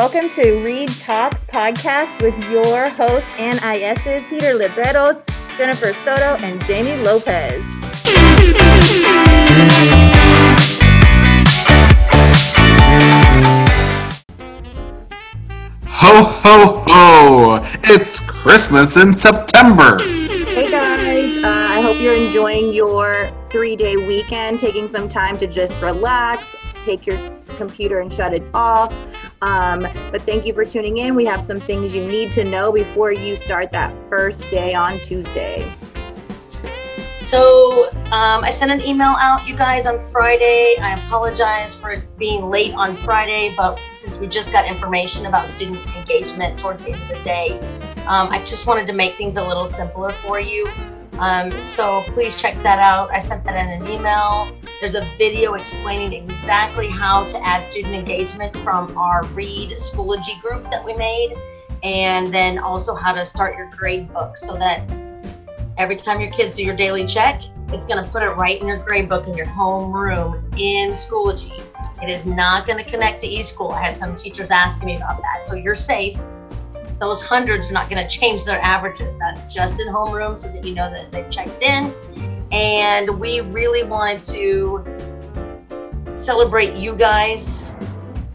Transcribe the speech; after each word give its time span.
welcome 0.00 0.30
to 0.30 0.64
Reed 0.64 0.88
Talks 0.92 1.44
podcast 1.44 2.22
with 2.22 2.50
your 2.50 2.88
hosts 2.88 3.28
and 3.36 3.58
ISs 3.58 4.26
Peter 4.28 4.54
Libreros, 4.54 5.22
Jennifer 5.58 5.92
Soto, 5.92 6.42
and 6.42 6.58
Jamie 6.64 6.96
Lopez. 7.02 7.62
Ho 15.84 16.22
ho 16.24 16.82
ho! 16.88 17.62
It's 17.82 18.20
Christmas 18.20 18.96
in 18.96 19.12
September! 19.12 19.98
Hey 20.02 20.70
guys, 20.70 21.44
uh, 21.44 21.46
I 21.46 21.82
hope 21.82 22.00
you're 22.00 22.14
enjoying 22.14 22.72
your 22.72 23.30
three 23.50 23.76
day 23.76 23.98
weekend, 23.98 24.60
taking 24.60 24.88
some 24.88 25.08
time 25.08 25.36
to 25.36 25.46
just 25.46 25.82
relax, 25.82 26.56
take 26.82 27.06
your 27.06 27.18
computer 27.56 28.00
and 28.00 28.12
shut 28.12 28.32
it 28.32 28.48
off. 28.54 28.92
Um, 29.42 29.86
but 30.10 30.22
thank 30.22 30.44
you 30.46 30.52
for 30.52 30.64
tuning 30.64 30.98
in. 30.98 31.14
We 31.14 31.24
have 31.26 31.42
some 31.42 31.60
things 31.60 31.94
you 31.94 32.04
need 32.04 32.32
to 32.32 32.44
know 32.44 32.72
before 32.72 33.12
you 33.12 33.36
start 33.36 33.70
that 33.72 33.94
first 34.08 34.48
day 34.50 34.74
on 34.74 34.98
Tuesday. 35.00 35.70
So 37.22 37.90
um, 38.06 38.42
I 38.42 38.50
sent 38.50 38.72
an 38.72 38.80
email 38.80 39.14
out, 39.20 39.46
you 39.46 39.56
guys, 39.56 39.86
on 39.86 40.04
Friday. 40.08 40.76
I 40.80 40.94
apologize 41.04 41.74
for 41.74 42.02
being 42.18 42.50
late 42.50 42.74
on 42.74 42.96
Friday, 42.96 43.54
but 43.56 43.78
since 43.94 44.18
we 44.18 44.26
just 44.26 44.50
got 44.50 44.66
information 44.66 45.26
about 45.26 45.46
student 45.46 45.78
engagement 45.96 46.58
towards 46.58 46.82
the 46.82 46.92
end 46.92 47.02
of 47.02 47.08
the 47.08 47.22
day, 47.22 47.56
um, 48.08 48.28
I 48.30 48.42
just 48.44 48.66
wanted 48.66 48.86
to 48.88 48.94
make 48.94 49.14
things 49.14 49.36
a 49.36 49.46
little 49.46 49.68
simpler 49.68 50.10
for 50.24 50.40
you. 50.40 50.66
Um, 51.20 51.50
so 51.60 52.02
please 52.08 52.34
check 52.34 52.60
that 52.62 52.78
out. 52.78 53.10
I 53.10 53.18
sent 53.18 53.44
that 53.44 53.54
in 53.54 53.82
an 53.82 53.88
email. 53.88 54.50
There's 54.80 54.94
a 54.94 55.06
video 55.18 55.54
explaining 55.54 56.12
exactly 56.12 56.88
how 56.88 57.24
to 57.26 57.46
add 57.46 57.62
student 57.62 57.94
engagement 57.94 58.56
from 58.58 58.96
our 58.96 59.24
Reed 59.26 59.70
Schoology 59.72 60.40
group 60.40 60.64
that 60.70 60.84
we 60.84 60.94
made, 60.94 61.36
and 61.82 62.32
then 62.32 62.58
also 62.58 62.94
how 62.94 63.12
to 63.12 63.24
start 63.24 63.56
your 63.56 63.70
grade 63.70 64.12
book 64.12 64.38
so 64.38 64.56
that 64.56 64.88
Every 65.80 65.96
time 65.96 66.20
your 66.20 66.30
kids 66.30 66.58
do 66.58 66.62
your 66.62 66.76
daily 66.76 67.06
check, 67.06 67.40
it's 67.68 67.86
going 67.86 68.04
to 68.04 68.10
put 68.10 68.22
it 68.22 68.28
right 68.36 68.60
in 68.60 68.66
your 68.66 68.76
grade 68.76 69.08
book 69.08 69.26
in 69.26 69.34
your 69.34 69.46
home 69.46 69.90
room 69.90 70.44
in 70.58 70.90
Schoology. 70.90 71.58
It 72.02 72.10
is 72.10 72.26
not 72.26 72.66
going 72.66 72.84
to 72.84 72.84
connect 72.84 73.22
to 73.22 73.26
eSchool. 73.26 73.72
I 73.72 73.80
had 73.80 73.96
some 73.96 74.14
teachers 74.14 74.50
asking 74.50 74.84
me 74.84 74.96
about 74.96 75.22
that. 75.22 75.46
So 75.46 75.54
you're 75.54 75.74
safe. 75.74 76.18
Those 77.00 77.22
hundreds 77.22 77.70
are 77.70 77.72
not 77.72 77.88
going 77.88 78.06
to 78.06 78.08
change 78.08 78.44
their 78.44 78.60
averages. 78.60 79.16
That's 79.18 79.52
just 79.52 79.80
in 79.80 79.88
homeroom 79.88 80.38
so 80.38 80.48
that 80.48 80.64
you 80.64 80.74
know 80.74 80.90
that 80.90 81.10
they've 81.10 81.30
checked 81.30 81.62
in. 81.62 81.94
And 82.52 83.18
we 83.18 83.40
really 83.40 83.84
wanted 83.84 84.22
to 84.34 84.84
celebrate 86.14 86.76
you 86.76 86.94
guys. 86.94 87.72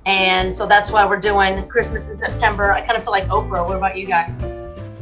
And 0.07 0.51
so 0.51 0.65
that's 0.65 0.91
why 0.91 1.05
we're 1.05 1.19
doing 1.19 1.67
Christmas 1.67 2.09
in 2.09 2.17
September. 2.17 2.71
I 2.71 2.81
kind 2.81 2.97
of 2.97 3.03
feel 3.03 3.11
like 3.11 3.25
Oprah. 3.25 3.67
What 3.67 3.77
about 3.77 3.97
you 3.97 4.07
guys? 4.07 4.41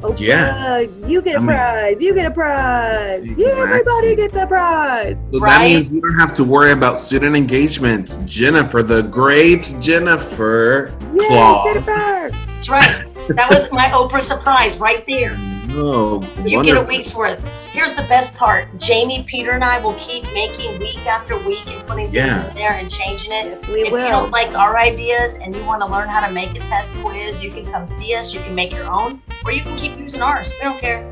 Oprah, 0.02 0.20
yeah. 0.20 0.80
you 1.08 1.22
get 1.22 1.36
a 1.36 1.38
I 1.38 1.40
mean, 1.40 1.48
prize. 1.48 2.02
You 2.02 2.14
get 2.14 2.26
a 2.26 2.32
prize. 2.32 3.24
Exactly. 3.24 3.46
Yeah, 3.46 3.64
everybody 3.64 4.16
gets 4.18 4.36
a 4.36 4.46
prize. 4.46 5.16
So 5.32 5.40
right? 5.40 5.50
that 5.50 5.64
means 5.64 5.90
you 5.90 6.02
don't 6.02 6.20
have 6.20 6.34
to 6.36 6.44
worry 6.44 6.74
about 6.74 6.98
student 6.98 7.38
engagement. 7.38 8.18
Jennifer, 8.26 8.84
the 8.84 9.04
great 9.04 9.74
Jennifer 9.80 10.94
yeah, 11.14 11.62
Jennifer. 11.64 12.32
That's 12.32 12.70
right. 12.70 13.06
That 13.30 13.50
was 13.50 13.72
my 13.72 13.86
Oprah 13.86 14.22
surprise 14.22 14.80
right 14.80 15.06
there. 15.08 15.38
Oh, 15.76 16.22
you 16.46 16.58
wonderful. 16.58 16.64
get 16.64 16.78
a 16.78 16.88
week's 16.88 17.16
worth. 17.16 17.44
Here's 17.72 17.94
the 17.94 18.04
best 18.04 18.36
part: 18.36 18.68
Jamie, 18.78 19.24
Peter, 19.24 19.52
and 19.52 19.64
I 19.64 19.80
will 19.80 19.96
keep 19.96 20.24
making 20.26 20.78
week 20.78 21.04
after 21.08 21.36
week 21.36 21.66
and 21.66 21.88
putting 21.88 22.12
things 22.12 22.46
in 22.46 22.54
there 22.54 22.74
and 22.74 22.88
changing 22.92 23.32
it. 23.32 23.46
Yes, 23.46 23.68
we 23.68 23.86
if 23.86 23.92
will. 23.92 24.04
you 24.04 24.10
don't 24.10 24.30
like 24.30 24.54
our 24.54 24.78
ideas 24.78 25.34
and 25.34 25.56
you 25.56 25.66
want 25.66 25.82
to 25.82 25.88
learn 25.88 26.08
how 26.10 26.24
to 26.28 26.32
make 26.32 26.54
a 26.54 26.60
test 26.60 26.94
quiz, 26.98 27.42
you 27.42 27.50
can 27.50 27.66
come 27.72 27.88
see 27.88 28.14
us. 28.14 28.36
You 28.36 28.42
can 28.42 28.54
make 28.54 28.72
your 28.72 28.86
own, 28.86 29.20
or 29.44 29.52
you 29.52 29.64
can 29.64 29.76
keep 29.76 29.98
using 29.98 30.22
ours. 30.22 30.52
We 30.60 30.66
don't 30.66 30.80
care. 30.80 31.12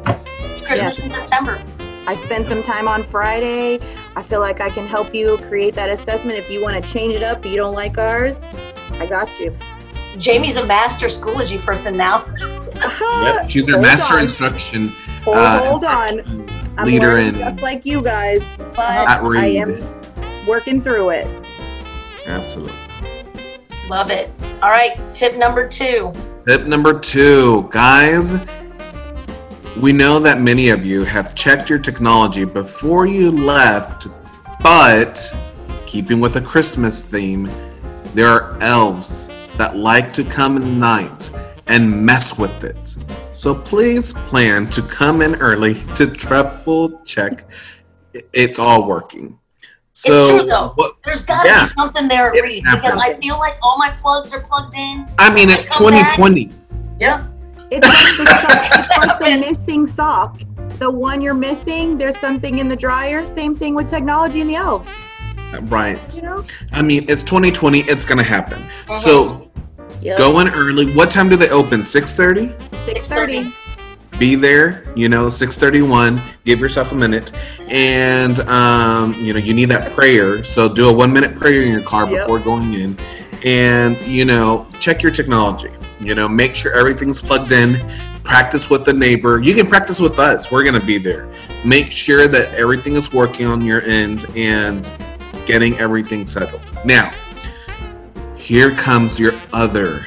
It's 0.51 0.61
Christmas 0.61 0.99
yes. 0.99 1.03
in 1.03 1.09
September. 1.09 1.59
I 2.05 2.15
spend 2.25 2.45
some 2.45 2.61
time 2.61 2.87
on 2.87 3.03
Friday. 3.03 3.79
I 4.15 4.21
feel 4.21 4.41
like 4.41 4.61
I 4.61 4.69
can 4.69 4.85
help 4.85 5.15
you 5.15 5.37
create 5.47 5.73
that 5.73 5.89
assessment. 5.89 6.37
If 6.37 6.51
you 6.51 6.61
want 6.61 6.83
to 6.83 6.87
change 6.91 7.15
it 7.15 7.23
up, 7.23 7.43
you 7.45 7.55
don't 7.55 7.73
like 7.73 7.97
ours, 7.97 8.43
I 8.91 9.07
got 9.07 9.39
you. 9.39 9.55
Jamie's 10.17 10.57
a 10.57 10.65
master 10.65 11.07
Schoology 11.07 11.59
person 11.59 11.97
now. 11.97 12.25
yep, 13.23 13.49
she's 13.49 13.67
a 13.69 13.79
master 13.79 14.15
on. 14.15 14.23
instruction. 14.23 14.89
Hold, 15.23 15.37
uh, 15.37 15.63
hold 15.63 15.83
on. 15.83 16.19
I'm 16.77 16.87
leader 16.87 17.17
in 17.17 17.35
just 17.35 17.61
like 17.61 17.85
you 17.85 18.01
guys, 18.01 18.41
but 18.75 19.07
I 19.07 19.47
am 19.47 20.45
working 20.47 20.81
through 20.81 21.09
it. 21.09 21.27
Absolutely. 22.25 22.73
Love 23.89 24.09
it. 24.09 24.31
All 24.61 24.69
right, 24.69 24.97
tip 25.13 25.35
number 25.37 25.67
two. 25.67 26.13
Tip 26.45 26.65
number 26.65 26.99
two, 26.99 27.67
guys. 27.71 28.39
We 29.77 29.93
know 29.93 30.19
that 30.19 30.41
many 30.41 30.69
of 30.69 30.85
you 30.85 31.03
have 31.03 31.35
checked 31.35 31.69
your 31.69 31.79
technology 31.79 32.45
before 32.45 33.05
you 33.05 33.31
left, 33.31 34.07
but 34.61 35.35
keeping 35.85 36.19
with 36.19 36.33
the 36.33 36.41
Christmas 36.41 37.01
theme, 37.01 37.49
there 38.13 38.27
are 38.27 38.61
elves 38.61 39.29
that 39.61 39.77
like 39.77 40.11
to 40.11 40.23
come 40.23 40.57
at 40.57 40.63
night 40.63 41.29
and 41.67 42.03
mess 42.03 42.35
with 42.35 42.63
it. 42.63 42.97
So 43.31 43.53
please 43.53 44.11
plan 44.31 44.67
to 44.71 44.81
come 44.81 45.21
in 45.21 45.35
early 45.35 45.75
to 45.93 46.07
triple 46.07 46.99
check 47.03 47.45
it's 48.33 48.57
all 48.57 48.87
working. 48.87 49.37
So, 49.93 50.21
it's 50.23 50.29
true 50.31 50.45
though. 50.47 50.71
What, 50.75 50.95
There's 51.03 51.23
got 51.23 51.43
to 51.43 51.49
yeah, 51.49 51.61
be 51.61 51.67
something 51.67 52.07
there 52.07 52.31
at 52.31 52.41
Reed 52.41 52.63
because 52.73 52.97
I 52.97 53.11
feel 53.11 53.37
like 53.37 53.53
all 53.61 53.77
my 53.77 53.91
plugs 53.91 54.33
are 54.33 54.41
plugged 54.41 54.75
in. 54.75 55.07
I 55.19 55.31
mean, 55.31 55.49
it's 55.49 55.65
2020. 55.65 56.45
Back. 56.45 56.57
Yeah. 56.99 57.27
It's 57.69 57.87
like, 57.87 58.17
the, 58.17 58.79
it's 58.79 59.07
like 59.07 59.19
the 59.19 59.47
missing 59.47 59.85
sock. 59.85 60.41
The 60.79 60.89
one 60.89 61.21
you're 61.21 61.35
missing, 61.35 61.99
there's 61.99 62.17
something 62.17 62.57
in 62.57 62.67
the 62.67 62.75
dryer. 62.75 63.27
Same 63.27 63.55
thing 63.55 63.75
with 63.75 63.87
technology 63.87 64.41
and 64.41 64.49
the 64.49 64.55
elves. 64.55 64.89
Right. 65.63 66.15
You 66.15 66.21
know? 66.21 66.43
I 66.71 66.81
mean, 66.81 67.05
it's 67.09 67.23
2020. 67.23 67.79
It's 67.81 68.05
going 68.05 68.17
to 68.17 68.23
happen. 68.23 68.61
Uh-huh. 68.63 68.93
So 68.93 69.50
Yep. 70.01 70.17
Go 70.17 70.39
in 70.39 70.47
early. 70.49 70.93
What 70.93 71.11
time 71.11 71.29
do 71.29 71.35
they 71.35 71.49
open? 71.49 71.81
6.30? 71.81 72.57
6.30. 72.85 73.53
Be 74.17 74.35
there, 74.35 74.83
you 74.95 75.09
know, 75.09 75.27
6.31. 75.27 76.21
Give 76.43 76.59
yourself 76.59 76.91
a 76.91 76.95
minute. 76.95 77.31
And, 77.69 78.39
um, 78.41 79.13
you 79.15 79.33
know, 79.33 79.39
you 79.39 79.53
need 79.53 79.65
that 79.65 79.93
prayer. 79.93 80.43
So 80.43 80.71
do 80.71 80.89
a 80.89 80.93
one-minute 80.93 81.35
prayer 81.35 81.61
in 81.63 81.71
your 81.71 81.81
car 81.81 82.09
yep. 82.09 82.21
before 82.21 82.39
going 82.39 82.73
in. 82.73 82.97
And, 83.45 83.99
you 84.01 84.25
know, 84.25 84.67
check 84.79 85.01
your 85.01 85.11
technology. 85.11 85.71
You 85.99 86.15
know, 86.15 86.27
make 86.27 86.55
sure 86.55 86.73
everything's 86.73 87.21
plugged 87.21 87.51
in. 87.51 87.79
Practice 88.23 88.69
with 88.69 88.85
the 88.85 88.93
neighbor. 88.93 89.41
You 89.41 89.53
can 89.53 89.67
practice 89.67 89.99
with 89.99 90.19
us. 90.19 90.51
We're 90.51 90.63
going 90.63 90.79
to 90.79 90.85
be 90.85 90.97
there. 90.97 91.31
Make 91.65 91.91
sure 91.91 92.27
that 92.27 92.53
everything 92.53 92.95
is 92.95 93.13
working 93.13 93.45
on 93.45 93.63
your 93.63 93.81
end 93.83 94.25
and 94.35 94.91
getting 95.45 95.77
everything 95.77 96.25
settled. 96.25 96.61
Now, 96.85 97.11
here 98.35 98.75
comes 98.75 99.19
your 99.19 99.30
other 99.53 100.05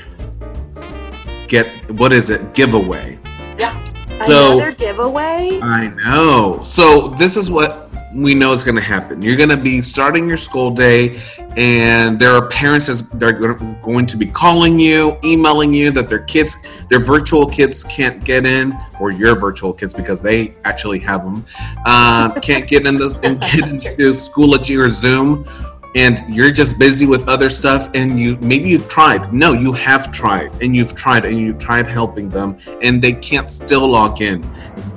get 1.49 1.67
what 1.93 2.13
is 2.13 2.31
it? 2.31 2.55
Giveaway. 2.55 3.19
Yeah. 3.59 3.83
So 4.27 4.55
another 4.57 4.73
giveaway? 4.73 5.61
I 5.63 5.89
know. 5.89 6.61
So 6.63 7.09
this 7.09 7.37
is 7.37 7.51
what 7.51 7.91
we 8.15 8.35
know 8.35 8.53
is 8.53 8.63
going 8.63 8.77
to 8.77 8.81
happen. 8.81 9.21
You're 9.23 9.37
going 9.37 9.49
to 9.49 9.57
be 9.57 9.81
starting 9.81 10.29
your 10.29 10.37
school 10.37 10.71
day 10.71 11.21
and 11.57 12.19
there 12.19 12.33
are 12.35 12.49
parents 12.49 12.87
that 12.87 13.23
are 13.23 13.55
going 13.83 14.07
to 14.07 14.17
be 14.17 14.27
calling 14.27 14.79
you 14.79 15.17
emailing 15.25 15.73
you 15.73 15.91
that 15.93 16.09
their 16.09 16.23
kids 16.25 16.57
their 16.89 16.99
virtual 16.99 17.47
kids 17.47 17.85
can't 17.85 18.25
get 18.25 18.45
in 18.45 18.77
or 18.99 19.13
your 19.13 19.39
virtual 19.39 19.73
kids 19.73 19.95
because 19.95 20.21
they 20.21 20.55
actually 20.65 20.99
have 20.99 21.23
them 21.25 21.47
uh, 21.87 22.33
can't 22.41 22.67
get 22.67 22.87
in 22.87 22.97
the 22.97 23.19
and 23.23 23.41
get 23.41 23.69
into 23.69 24.13
schoology 24.15 24.77
or 24.77 24.91
zoom 24.91 25.47
and 25.95 26.23
you're 26.29 26.51
just 26.51 26.79
busy 26.79 27.07
with 27.07 27.29
other 27.29 27.49
stuff 27.49 27.89
and 27.95 28.19
you 28.19 28.37
maybe 28.39 28.69
you've 28.69 28.89
tried. 28.89 29.33
No 29.33 29.53
you 29.53 29.73
have 29.73 30.11
tried 30.13 30.51
and 30.63 30.75
you've 30.75 30.95
tried 30.95 31.25
and 31.25 31.39
you've 31.39 31.59
tried 31.59 31.87
helping 31.87 32.29
them 32.29 32.59
and 32.83 33.01
they 33.01 33.13
can't 33.13 33.49
still 33.49 33.87
log 33.89 34.21
in. 34.21 34.49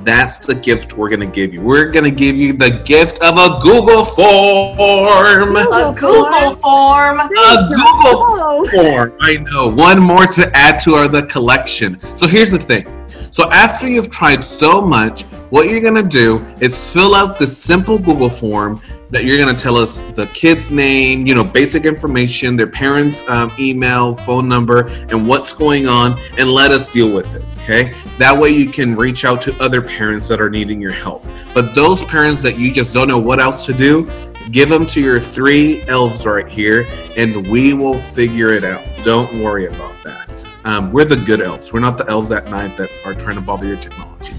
That's 0.01 0.39
the 0.39 0.55
gift 0.55 0.97
we're 0.97 1.09
going 1.09 1.19
to 1.19 1.25
give 1.25 1.53
you. 1.53 1.61
We're 1.61 1.91
going 1.91 2.05
to 2.05 2.11
give 2.11 2.35
you 2.37 2.53
the 2.53 2.81
gift 2.85 3.21
of 3.21 3.37
a 3.37 3.59
google 3.61 4.05
form. 4.05 5.55
A 5.55 5.93
google 5.93 6.55
form? 6.55 7.19
a 7.19 7.69
google 7.69 8.65
form. 8.69 9.17
I 9.21 9.37
know. 9.51 9.67
One 9.67 9.99
more 9.99 10.25
to 10.25 10.49
add 10.55 10.79
to 10.83 10.95
our 10.95 11.09
the 11.09 11.23
collection. 11.23 11.99
So 12.15 12.25
here's 12.25 12.51
the 12.51 12.57
thing 12.57 12.96
so 13.31 13.49
after 13.51 13.87
you've 13.87 14.09
tried 14.09 14.43
so 14.43 14.81
much 14.81 15.23
what 15.49 15.69
you're 15.69 15.79
to 15.95 16.03
do 16.03 16.43
is 16.59 16.91
fill 16.91 17.15
out 17.15 17.39
the 17.39 17.47
simple 17.47 17.97
Google 17.97 18.29
form 18.29 18.81
that 19.09 19.23
you're 19.23 19.37
to 19.55 19.63
tell 19.63 19.77
us 19.77 20.01
the 20.13 20.27
kid's 20.27 20.69
name, 20.69 21.25
you 21.25 21.33
know, 21.33 21.43
basic 21.43 21.85
information, 21.85 22.57
their 22.57 22.67
parents' 22.67 23.23
um, 23.29 23.51
email, 23.57 24.15
phone 24.15 24.49
number, 24.49 24.87
and 25.09 25.27
what's 25.27 25.53
going 25.53 25.87
on, 25.87 26.19
and 26.37 26.49
let 26.49 26.71
us 26.71 26.89
deal 26.89 27.13
with 27.13 27.35
it. 27.35 27.43
Okay. 27.59 27.93
That 28.17 28.37
way 28.37 28.49
you 28.49 28.69
can 28.69 28.95
reach 28.95 29.25
out 29.25 29.41
to 29.41 29.55
other 29.61 29.81
parents 29.81 30.27
that 30.29 30.41
are 30.41 30.49
needing 30.49 30.81
your 30.81 30.91
help. 30.91 31.25
But 31.53 31.75
those 31.75 32.03
parents 32.05 32.41
that 32.43 32.57
you 32.57 32.73
just 32.73 32.93
don't 32.93 33.07
know 33.07 33.17
what 33.17 33.39
else 33.39 33.65
to 33.65 33.73
do, 33.73 34.09
Give 34.51 34.69
them 34.69 34.85
to 34.87 35.01
your 35.01 35.19
three 35.19 35.83
elves 35.83 36.25
right 36.25 36.47
here, 36.47 36.87
and 37.17 37.47
we 37.47 37.73
will 37.73 37.99
figure 37.99 38.53
it 38.53 38.63
out. 38.63 38.87
Don't 39.03 39.43
worry 39.43 39.65
about 39.67 39.93
that. 40.05 40.45
Um, 40.63 40.91
we're 40.91 41.05
the 41.05 41.17
good 41.17 41.41
elves. 41.41 41.73
We're 41.73 41.79
not 41.81 41.97
the 41.97 42.07
elves 42.09 42.31
at 42.31 42.49
night 42.49 42.77
that 42.77 42.89
are 43.05 43.13
trying 43.13 43.35
to 43.35 43.41
bother 43.41 43.65
your 43.65 43.77
technology. 43.77 44.33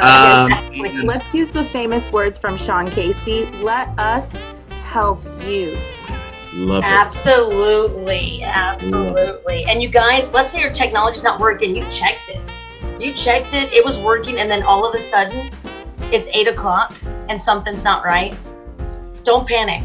Um, 0.00 0.50
Like, 0.78 0.92
let's 1.02 1.34
use 1.34 1.48
the 1.48 1.64
famous 1.66 2.12
words 2.12 2.38
from 2.38 2.56
Sean 2.56 2.88
Casey. 2.88 3.46
Let 3.60 3.88
us 3.98 4.32
help 4.84 5.24
you. 5.44 5.76
love 6.54 6.84
it. 6.84 6.86
Absolutely, 6.86 8.42
absolutely. 8.44 9.64
And 9.64 9.82
you 9.82 9.88
guys, 9.88 10.32
let's 10.32 10.50
say 10.50 10.60
your 10.60 10.72
technology's 10.72 11.24
not 11.24 11.40
working. 11.40 11.74
You 11.74 11.82
checked 11.90 12.28
it. 12.28 12.40
You 13.00 13.12
checked 13.12 13.54
it. 13.54 13.72
It 13.72 13.84
was 13.84 13.98
working, 13.98 14.38
and 14.38 14.48
then 14.50 14.62
all 14.62 14.88
of 14.88 14.94
a 14.94 14.98
sudden, 14.98 15.50
it's 16.12 16.28
eight 16.28 16.48
o'clock 16.48 16.94
and 17.28 17.40
something's 17.40 17.84
not 17.84 18.04
right. 18.04 18.36
Don't 19.28 19.46
panic. 19.46 19.84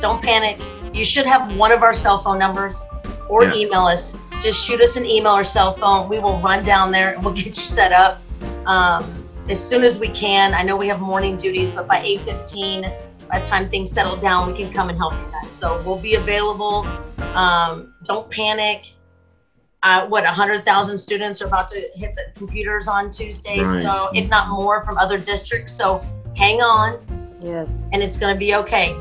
Don't 0.00 0.22
panic. 0.22 0.58
You 0.94 1.04
should 1.04 1.26
have 1.26 1.54
one 1.54 1.70
of 1.70 1.82
our 1.82 1.92
cell 1.92 2.16
phone 2.18 2.38
numbers 2.38 2.88
or 3.28 3.42
Yes. 3.44 3.56
email 3.56 3.82
us. 3.84 4.16
Just 4.40 4.64
shoot 4.66 4.80
us 4.80 4.96
an 4.96 5.04
email 5.04 5.32
or 5.36 5.44
cell 5.44 5.74
phone. 5.74 6.08
We 6.08 6.18
will 6.18 6.38
run 6.38 6.64
down 6.64 6.90
there 6.90 7.12
and 7.12 7.22
we'll 7.22 7.34
get 7.42 7.44
you 7.44 7.52
set 7.52 7.92
up 7.92 8.22
um, 8.64 9.28
as 9.50 9.62
soon 9.62 9.84
as 9.84 9.98
we 9.98 10.08
can. 10.08 10.54
I 10.54 10.62
know 10.62 10.76
we 10.78 10.88
have 10.88 11.00
morning 11.02 11.36
duties, 11.36 11.68
but 11.68 11.86
by 11.86 12.00
8:15, 12.02 12.90
by 13.30 13.40
the 13.40 13.44
time 13.44 13.68
things 13.68 13.90
settle 13.90 14.16
down, 14.16 14.50
we 14.50 14.56
can 14.56 14.72
come 14.72 14.88
and 14.88 14.96
help 14.96 15.12
you 15.12 15.26
guys. 15.30 15.52
So 15.52 15.82
we'll 15.84 15.98
be 15.98 16.14
available. 16.14 16.86
Um, 17.34 17.92
don't 18.04 18.30
panic. 18.30 18.94
Uh, 19.82 20.06
what 20.06 20.24
100,000 20.24 20.96
students 20.96 21.42
are 21.42 21.48
about 21.48 21.68
to 21.68 21.86
hit 21.96 22.16
the 22.16 22.32
computers 22.34 22.88
on 22.88 23.10
Tuesday, 23.10 23.58
Right. 23.58 23.82
so 23.82 24.08
if 24.14 24.30
not 24.30 24.48
more 24.48 24.82
from 24.86 24.96
other 24.96 25.18
districts. 25.18 25.74
So 25.74 26.00
hang 26.34 26.62
on, 26.62 26.98
Yes. 27.44 27.70
and 27.92 28.02
it's 28.02 28.16
going 28.16 28.34
to 28.34 28.38
be 28.38 28.54
okay. 28.56 28.96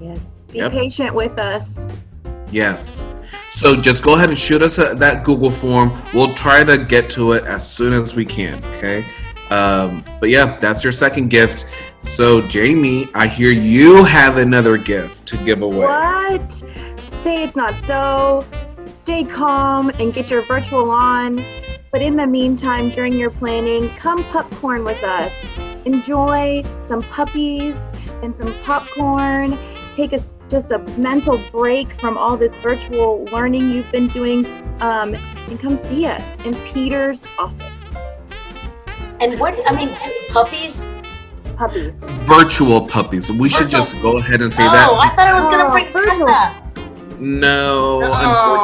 Yes. 0.00 0.20
Be 0.50 0.58
Yep. 0.58 0.72
patient 0.72 1.14
with 1.14 1.38
us. 1.38 1.78
Yes. 2.50 3.04
So 3.50 3.76
just 3.76 4.02
go 4.02 4.14
ahead 4.14 4.30
and 4.30 4.38
shoot 4.38 4.62
us 4.62 4.78
a, 4.78 4.94
that 4.94 5.22
Google 5.24 5.50
form. 5.50 5.92
We'll 6.14 6.34
try 6.34 6.64
to 6.64 6.78
get 6.78 7.10
to 7.10 7.32
it 7.32 7.44
as 7.44 7.70
soon 7.70 7.92
as 7.92 8.14
we 8.16 8.24
can. 8.24 8.64
Okay. 8.76 9.04
Um, 9.50 10.04
but 10.20 10.30
yeah, 10.30 10.56
that's 10.56 10.82
your 10.82 10.92
second 10.92 11.28
gift. 11.28 11.66
So 12.02 12.40
Jamie, 12.42 13.08
I 13.14 13.26
hear 13.26 13.50
you 13.50 14.04
have 14.04 14.36
another 14.38 14.76
gift 14.78 15.26
to 15.26 15.36
give 15.38 15.62
away. 15.62 15.86
What? 15.86 16.50
Say 17.22 17.44
it's 17.44 17.56
not 17.56 17.74
so. 17.86 18.46
Stay 19.02 19.24
calm 19.24 19.90
and 19.98 20.12
get 20.14 20.30
your 20.30 20.42
virtual 20.42 20.90
on. 20.90 21.44
But 21.90 22.02
in 22.02 22.16
the 22.16 22.26
meantime, 22.26 22.90
during 22.90 23.14
your 23.14 23.30
planning, 23.30 23.88
come 23.96 24.22
popcorn 24.24 24.84
with 24.84 25.02
us. 25.02 25.32
Enjoy 25.92 26.62
some 26.86 27.00
puppies 27.00 27.74
and 28.22 28.36
some 28.36 28.52
popcorn. 28.62 29.58
Take 29.94 30.12
a 30.12 30.20
just 30.50 30.70
a 30.70 30.78
mental 30.98 31.40
break 31.50 31.98
from 31.98 32.18
all 32.18 32.36
this 32.36 32.54
virtual 32.56 33.24
learning 33.32 33.70
you've 33.70 33.90
been 33.90 34.08
doing, 34.08 34.44
um, 34.80 35.14
and 35.14 35.58
come 35.58 35.78
see 35.78 36.04
us 36.04 36.22
in 36.44 36.54
Peter's 36.66 37.22
office. 37.38 37.94
And 39.20 39.40
what 39.40 39.58
I 39.66 39.74
mean, 39.74 39.88
puppies. 40.28 40.90
Puppies. 41.56 41.96
Virtual 42.26 42.86
puppies. 42.86 43.32
We 43.32 43.48
should 43.48 43.70
just 43.70 43.94
go 44.02 44.18
ahead 44.18 44.42
and 44.42 44.52
say 44.52 44.66
oh, 44.66 44.72
that. 44.72 44.90
I 44.92 45.08
thought 45.16 45.28
I 45.28 45.34
was 45.34 45.46
going 45.46 45.58
to 45.60 45.68
Oh, 45.68 45.70
bring 45.72 45.86
virtual. 45.90 46.26
Tessa. 46.26 46.64
No, 47.18 48.00
Oh, 48.04 48.12
unfortunately, 48.12 48.57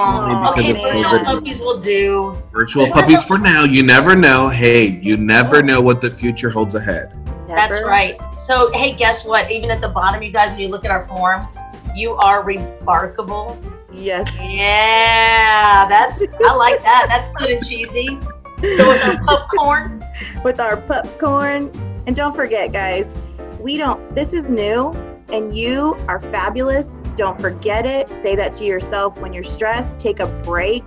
okay, 0.58 0.72
because 0.72 1.04
of 1.04 1.10
virtual 1.10 1.24
puppies 1.24 1.60
will 1.60 1.80
do. 1.80 2.42
Virtual 2.52 2.88
puppies 2.88 3.24
for 3.24 3.38
now. 3.38 3.64
You 3.64 3.82
never 3.82 4.14
know. 4.14 4.48
Hey, 4.48 4.86
you 5.00 5.16
never 5.16 5.62
know 5.62 5.80
what 5.80 6.00
the 6.00 6.10
future 6.10 6.50
holds 6.50 6.74
ahead. 6.74 7.12
That's 7.46 7.82
right. 7.82 8.18
So, 8.38 8.72
hey, 8.72 8.94
guess 8.94 9.24
what? 9.24 9.50
Even 9.50 9.70
at 9.70 9.80
the 9.80 9.88
bottom, 9.88 10.22
you 10.22 10.30
guys, 10.30 10.50
when 10.52 10.60
you 10.60 10.68
look 10.68 10.84
at 10.84 10.90
our 10.90 11.02
form, 11.02 11.46
you 11.94 12.14
are 12.14 12.44
remarkable. 12.44 13.58
Yes. 13.92 14.28
Yeah, 14.40 15.86
that's 15.88 16.24
I 16.44 16.56
like 16.56 16.82
that. 16.82 17.06
That's 17.08 17.30
good 17.34 17.50
and 17.50 17.64
cheesy. 17.64 18.18
So 18.60 18.88
with 18.88 19.04
our 19.04 19.24
popcorn, 19.24 20.04
with 20.42 20.58
our 20.58 20.76
popcorn. 20.76 21.70
And 22.06 22.16
don't 22.16 22.34
forget, 22.34 22.72
guys, 22.72 23.14
we 23.60 23.76
don't, 23.76 24.14
this 24.14 24.32
is 24.32 24.50
new 24.50 24.92
and 25.28 25.56
you 25.56 25.96
are 26.08 26.18
fabulous. 26.18 27.00
Don't 27.16 27.40
forget 27.40 27.86
it. 27.86 28.08
Say 28.08 28.34
that 28.36 28.52
to 28.54 28.64
yourself 28.64 29.16
when 29.18 29.32
you're 29.32 29.44
stressed. 29.44 30.00
Take 30.00 30.20
a 30.20 30.26
break. 30.42 30.82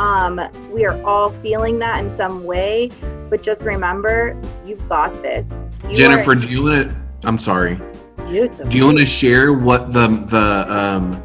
Um, 0.00 0.40
we 0.70 0.84
are 0.84 1.00
all 1.04 1.30
feeling 1.30 1.78
that 1.78 2.02
in 2.04 2.10
some 2.10 2.44
way, 2.44 2.90
but 3.28 3.42
just 3.42 3.64
remember, 3.64 4.40
you've 4.66 4.86
got 4.88 5.12
this. 5.22 5.62
You 5.88 5.94
Jennifer, 5.94 6.34
do 6.34 6.48
you 6.48 6.62
want 6.64 6.90
to? 6.90 6.96
I'm 7.24 7.38
sorry. 7.38 7.80
you, 8.28 8.44
it's 8.44 8.58
Do 8.60 8.76
you 8.76 8.86
want 8.86 8.98
to 8.98 9.06
share 9.06 9.52
what 9.52 9.92
the 9.92 10.08
the 10.28 10.66
um 10.68 11.22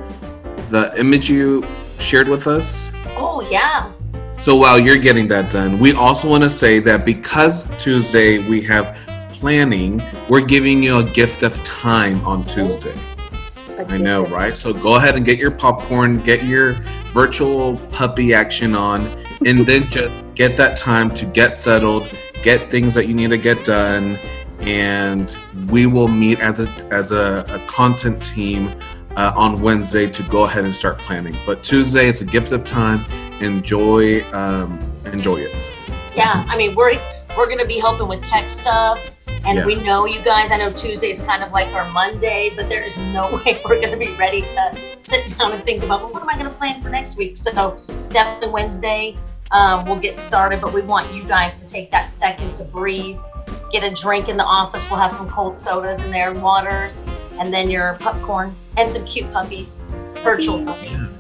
the 0.70 0.94
image 1.00 1.30
you 1.30 1.66
shared 2.00 2.28
with 2.28 2.48
us? 2.48 2.90
oh 3.18 3.40
yeah, 3.50 3.92
So 4.42 4.56
while 4.58 4.78
you're 4.78 4.98
getting 4.98 5.28
that 5.30 5.50
done, 5.50 5.80
we 5.80 5.94
also 5.94 6.30
want 6.30 6.44
to 6.44 6.50
say 6.50 6.80
that 6.80 7.06
because 7.06 7.68
Tuesday 7.78 8.40
we 8.48 8.62
have 8.64 8.98
planning, 9.30 10.04
we're 10.30 10.46
giving 10.46 10.84
you 10.84 10.98
a 10.98 11.04
gift 11.04 11.44
of 11.44 11.62
time 11.64 12.26
on 12.28 12.44
Tuesday. 12.46 12.94
I 13.78 13.98
know, 13.98 14.26
right? 14.26 14.56
So 14.56 14.74
go 14.74 14.96
ahead 14.96 15.16
and 15.16 15.26
get 15.26 15.40
your 15.40 15.52
popcorn, 15.52 16.22
get 16.22 16.46
your 16.46 16.74
virtual 17.14 17.78
puppy 17.90 18.34
action 18.34 18.76
on, 18.76 19.06
and 19.46 19.66
then 19.66 19.84
just 19.90 20.26
get 20.36 20.58
that 20.58 20.78
time 20.78 21.14
to 21.16 21.26
get 21.26 21.60
settled, 21.60 22.10
get 22.42 22.72
things 22.72 22.94
that 22.94 23.08
you 23.08 23.14
need 23.14 23.30
to 23.30 23.38
get 23.38 23.64
done, 23.64 24.18
and 24.60 25.38
we 25.70 25.86
will 25.86 26.08
meet 26.08 26.40
as 26.40 26.60
a 26.60 26.70
as 26.92 27.12
a, 27.12 27.46
a 27.50 27.60
content 27.68 28.24
team 28.24 28.74
uh, 29.16 29.32
on 29.36 29.62
Wednesday 29.62 30.10
to 30.10 30.24
go 30.24 30.46
ahead 30.46 30.66
and 30.66 30.76
start 30.76 30.98
planning. 30.98 31.36
But 31.46 31.64
Tuesday, 31.64 32.08
it's 32.08 32.22
a 32.22 32.26
gift 32.26 32.52
of 32.52 32.66
time. 32.66 33.06
Enjoy, 33.42 34.24
um, 34.32 34.80
enjoy 35.06 35.38
it. 35.38 35.72
yeah. 36.16 36.46
I 36.48 36.58
mean, 36.58 36.76
we're 36.76 37.00
we're 37.38 37.50
gonna 37.50 37.66
be 37.66 37.80
helping 37.80 38.08
with 38.08 38.24
tech 38.24 38.50
stuff, 38.50 39.00
and 39.46 39.60
Yeah. 39.60 39.66
we 39.66 39.76
know 39.76 40.06
you 40.06 40.22
guys. 40.22 40.52
I 40.52 40.58
know 40.58 40.70
Tuesday's 40.70 41.20
kind 41.20 41.44
of 41.44 41.52
like 41.52 41.68
our 41.74 41.88
Monday, 41.92 42.52
but 42.56 42.68
there 42.70 42.84
is 42.84 42.98
no 42.98 43.42
way 43.46 43.62
we're 43.66 43.80
gonna 43.82 43.98
be 43.98 44.14
ready 44.16 44.42
to 44.42 44.78
sit 44.98 45.38
down 45.38 45.52
and 45.54 45.64
think 45.64 45.84
about 45.84 46.02
well, 46.02 46.12
what 46.12 46.24
am 46.24 46.30
I 46.30 46.38
gonna 46.38 46.50
plan 46.50 46.82
for 46.82 46.90
next 46.90 47.18
week. 47.18 47.38
So 47.38 47.80
definitely 48.10 48.50
Wednesday, 48.50 49.18
um, 49.52 49.86
we'll 49.86 50.00
get 50.00 50.18
started. 50.18 50.62
But 50.62 50.74
we 50.74 50.82
want 50.82 51.14
you 51.14 51.24
guys 51.24 51.64
to 51.64 51.68
take 51.72 51.92
that 51.92 52.10
second 52.10 52.54
to 52.56 52.64
breathe. 52.66 53.18
Get 53.72 53.84
a 53.84 53.92
drink 53.92 54.30
in 54.30 54.38
the 54.38 54.44
office. 54.44 54.90
We'll 54.90 55.00
have 55.00 55.12
some 55.12 55.30
cold 55.30 55.58
sodas 55.58 56.02
in 56.02 56.12
there, 56.12 56.34
waters, 56.34 57.04
and 57.40 57.54
then 57.54 57.70
your 57.70 57.98
popcorn 58.00 58.56
and 58.78 58.92
some 58.92 59.06
cute 59.06 59.32
puppies, 59.32 59.86
virtual 60.24 60.64
puppies. 60.66 61.20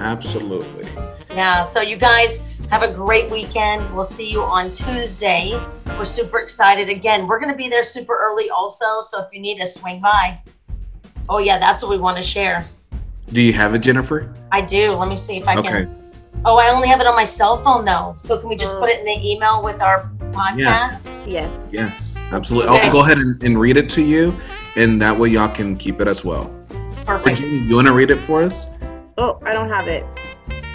Absolutely. 0.00 0.88
Yeah, 1.30 1.62
so 1.62 1.80
you 1.80 1.96
guys 1.96 2.42
have 2.70 2.82
a 2.82 2.92
great 2.92 3.30
weekend. 3.30 3.94
We'll 3.94 4.04
see 4.04 4.28
you 4.30 4.42
on 4.42 4.72
Tuesday. 4.72 5.60
We're 6.00 6.04
super 6.06 6.38
excited. 6.38 6.88
Again, 6.88 7.26
we're 7.26 7.38
going 7.38 7.50
to 7.50 7.56
be 7.56 7.68
there 7.68 7.82
super 7.82 8.16
early 8.18 8.48
also, 8.48 9.02
so 9.02 9.20
if 9.20 9.26
you 9.34 9.38
need 9.38 9.60
us, 9.60 9.74
swing 9.74 10.00
by. 10.00 10.40
Oh, 11.28 11.36
yeah, 11.36 11.58
that's 11.58 11.82
what 11.82 11.90
we 11.90 11.98
want 11.98 12.16
to 12.16 12.22
share. 12.22 12.66
Do 13.32 13.42
you 13.42 13.52
have 13.52 13.74
it, 13.74 13.80
Jennifer? 13.80 14.34
I 14.50 14.62
do. 14.62 14.92
Let 14.92 15.10
me 15.10 15.14
see 15.14 15.36
if 15.36 15.46
I 15.46 15.56
Okay. 15.56 15.68
can. 15.68 16.12
Oh, 16.46 16.58
I 16.58 16.70
only 16.70 16.88
have 16.88 17.02
it 17.02 17.06
on 17.06 17.14
my 17.14 17.24
cell 17.24 17.58
phone 17.58 17.84
though. 17.84 18.14
So 18.16 18.38
can 18.38 18.48
we 18.48 18.56
just 18.56 18.72
put 18.78 18.88
it 18.88 19.00
in 19.00 19.04
the 19.04 19.30
email 19.30 19.62
with 19.62 19.82
our 19.82 20.10
podcast? 20.30 21.08
Yeah. 21.26 21.26
Yes. 21.26 21.64
Yes, 21.70 22.16
absolutely. 22.32 22.70
Okay. 22.70 22.86
I'll 22.86 22.92
go 22.92 23.02
ahead 23.02 23.18
and, 23.18 23.42
and 23.42 23.60
read 23.60 23.76
it 23.76 23.90
to 23.90 24.02
you, 24.02 24.34
and 24.76 25.02
that 25.02 25.14
way 25.14 25.28
y'all 25.28 25.54
can 25.54 25.76
keep 25.76 26.00
it 26.00 26.08
as 26.08 26.24
well. 26.24 26.50
Perfect. 27.04 27.40
Jamie, 27.40 27.58
you 27.58 27.74
want 27.74 27.88
to 27.88 27.92
read 27.92 28.10
it 28.10 28.24
for 28.24 28.42
us? 28.42 28.68
Oh, 29.18 29.38
I 29.44 29.52
don't 29.52 29.68
have 29.68 29.86
it. 29.86 30.06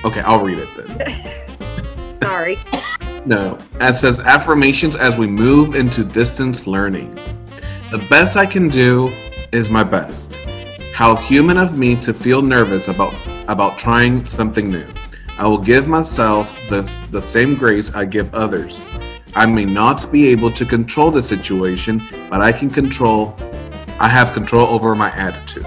Okay, 0.03 0.19
I'll 0.19 0.45
read 0.45 0.59
it 0.59 0.69
then. 0.77 2.19
Sorry. 2.21 2.59
No. 3.25 3.57
as 3.79 3.99
says 3.99 4.19
affirmations 4.19 4.95
as 4.95 5.17
we 5.17 5.25
move 5.25 5.75
into 5.75 6.03
distance 6.03 6.67
learning. 6.67 7.15
The 7.89 8.05
best 8.09 8.37
I 8.37 8.45
can 8.45 8.69
do 8.69 9.11
is 9.51 9.71
my 9.71 9.83
best. 9.83 10.35
How 10.93 11.15
human 11.15 11.57
of 11.57 11.77
me 11.77 11.95
to 12.01 12.13
feel 12.13 12.41
nervous 12.41 12.87
about 12.87 13.15
about 13.47 13.79
trying 13.79 14.25
something 14.25 14.69
new. 14.69 14.85
I 15.37 15.47
will 15.47 15.57
give 15.57 15.87
myself 15.87 16.55
the, 16.69 16.81
the 17.11 17.19
same 17.21 17.55
grace 17.55 17.93
I 17.93 18.05
give 18.05 18.33
others. 18.33 18.85
I 19.35 19.45
may 19.45 19.65
not 19.65 20.11
be 20.11 20.27
able 20.27 20.51
to 20.51 20.65
control 20.65 21.11
the 21.11 21.21
situation, 21.21 22.01
but 22.29 22.41
I 22.41 22.51
can 22.51 22.69
control 22.69 23.35
I 23.99 24.07
have 24.07 24.33
control 24.33 24.67
over 24.67 24.93
my 24.93 25.09
attitude. 25.11 25.65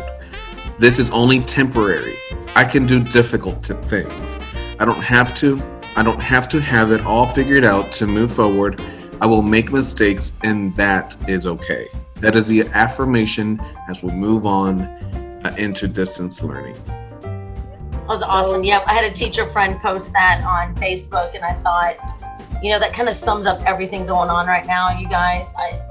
This 0.79 0.99
is 0.99 1.11
only 1.11 1.41
temporary. 1.41 2.17
I 2.55 2.65
can 2.65 2.87
do 2.87 3.03
difficult 3.03 3.65
things. 3.65 4.39
I 4.79 4.85
don't 4.85 5.03
have 5.03 5.35
to 5.37 5.57
I 5.99 6.05
don't 6.05 6.21
have 6.21 6.49
to 6.51 6.61
have 6.61 6.93
it 6.93 7.01
all 7.01 7.27
figured 7.27 7.65
out 7.65 7.91
to 7.95 8.07
move 8.07 8.31
forward. 8.31 8.81
I 9.21 9.27
will 9.27 9.43
make 9.43 9.73
mistakes 9.73 10.35
and 10.45 10.73
that 10.77 11.17
is 11.29 11.45
okay. 11.45 11.89
That 12.21 12.37
is 12.37 12.47
the 12.47 12.63
affirmation 12.69 13.61
as 13.89 14.01
we 14.01 14.13
move 14.13 14.47
on 14.47 14.83
uh, 14.83 15.53
into 15.59 15.89
distance 15.89 16.41
learning. 16.41 16.81
That 17.21 18.07
was 18.07 18.23
awesome. 18.23 18.63
Yep, 18.63 18.85
I 18.87 18.95
had 18.95 19.11
a 19.11 19.13
teacher 19.13 19.45
friend 19.47 19.77
post 19.81 20.13
that 20.13 20.45
on 20.45 20.77
Facebook, 20.77 21.35
and 21.35 21.45
I 21.45 21.55
thought, 21.65 21.97
you 22.63 22.71
know, 22.71 22.79
that 22.79 22.93
kind 22.93 23.09
of 23.09 23.17
sums 23.17 23.45
up 23.45 23.61
everything 23.67 24.07
going 24.07 24.31
on 24.31 24.47
right 24.47 24.67
now, 24.67 24.97
you 24.97 25.09
guys. 25.09 25.53
I 25.59 25.83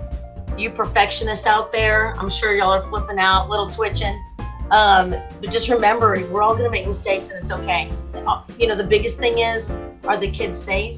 you 0.58 0.70
perfectionists 0.70 1.46
out 1.46 1.74
there, 1.74 2.14
I'm 2.18 2.30
sure 2.30 2.56
y'all 2.56 2.72
are 2.72 2.82
flipping 2.84 3.20
out, 3.20 3.50
little 3.50 3.70
twitching. 3.70 4.24
Um, 4.72 5.12
but 5.42 5.52
just 5.52 5.68
remember, 5.70 6.18
we're 6.30 6.42
all 6.42 6.56
gonna 6.56 6.70
make 6.70 6.88
mistakes 6.88 7.30
and 7.30 7.40
it's 7.40 7.52
okay. 7.52 7.92
Uh, 8.14 8.44
You 8.58 8.68
know, 8.68 8.76
the 8.76 8.88
biggest 8.88 9.18
thing 9.18 9.40
is, 9.40 9.74
are 10.08 10.18
the 10.18 10.30
kids 10.30 10.58
safe? 10.58 10.98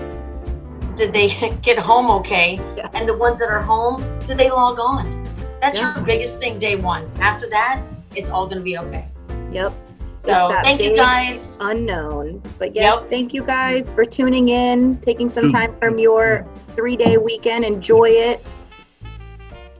Did 0.95 1.13
they 1.13 1.29
get 1.61 1.79
home 1.79 2.09
okay? 2.21 2.55
Yeah. 2.77 2.89
And 2.93 3.07
the 3.07 3.17
ones 3.17 3.39
that 3.39 3.49
are 3.49 3.61
home, 3.61 4.03
did 4.25 4.37
they 4.37 4.49
log 4.49 4.79
on? 4.79 5.27
That's 5.61 5.81
Yeah. 5.81 5.95
your 5.95 6.05
biggest 6.05 6.39
thing 6.39 6.57
day 6.57 6.75
one. 6.75 7.09
After 7.19 7.49
that, 7.49 7.81
it's 8.15 8.29
all 8.29 8.47
gonna 8.47 8.61
be 8.61 8.77
okay. 8.77 9.07
Yep. 9.51 9.73
So 10.17 10.49
thank 10.61 10.81
you 10.81 10.95
guys. 10.95 11.57
Unknown. 11.61 12.41
But 12.57 12.75
yes, 12.75 12.99
Yep. 12.99 13.09
thank 13.09 13.33
you 13.33 13.43
guys 13.43 13.91
for 13.93 14.03
tuning 14.03 14.49
in, 14.49 14.97
taking 14.97 15.29
some 15.29 15.45
mm. 15.45 15.51
time 15.51 15.75
from 15.79 15.97
your 15.97 16.45
three 16.75 16.95
day 16.95 17.17
weekend. 17.17 17.63
Enjoy 17.63 18.09
it. 18.09 18.55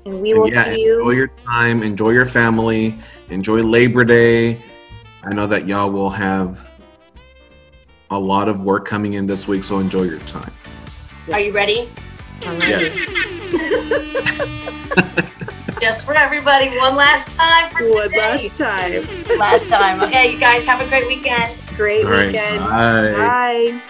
And 0.05 0.21
we 0.21 0.33
will 0.33 0.45
And 0.45 0.53
yeah, 0.53 0.74
see 0.74 0.83
you. 0.83 1.00
enjoy 1.00 1.12
your 1.12 1.31
time, 1.45 1.83
enjoy 1.83 2.12
your 2.12 2.25
family, 2.25 2.98
enjoy 3.29 3.62
Labor 3.62 4.03
Day. 4.05 4.62
I 5.24 5.33
know 5.33 5.45
that 5.48 5.67
y'all 5.67 5.91
will 5.91 6.09
have 6.09 6.69
a 8.12 8.20
lot 8.20 8.50
of 8.50 8.63
work 8.63 8.86
coming 8.86 9.13
in 9.13 9.25
this 9.28 9.48
week, 9.48 9.63
so 9.63 9.80
enjoy 9.80 10.04
your 10.04 10.20
time. 10.20 10.51
Are 11.32 11.39
you 11.39 11.51
ready? 11.51 11.89
Yes. 12.42 12.96
Just 15.82 16.06
for 16.06 16.13
everybody, 16.13 16.75
one 16.78 16.96
last 16.96 17.38
time 17.38 17.70
for 17.72 17.84
One 17.94 18.10
today. 18.10 18.50
last 18.50 18.58
time. 18.58 19.38
Last 19.38 19.70
time. 19.70 20.01
Okay, 20.01 20.32
you 20.34 20.39
guys 20.39 20.66
have 20.66 20.82
a 20.82 20.88
great 20.89 21.08
weekend. 21.08 21.54
Great 21.78 22.06
All 22.06 22.12
right. 22.12 22.28
weekend. 22.28 22.60
Bye. 22.60 23.13
Bye. 23.16 23.82